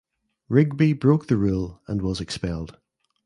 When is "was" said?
2.01-2.19